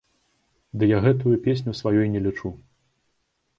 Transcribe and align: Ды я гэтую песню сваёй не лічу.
Ды 0.83 0.89
я 0.91 0.99
гэтую 1.05 1.35
песню 1.45 1.71
сваёй 1.81 2.07
не 2.17 2.25
лічу. 2.31 2.55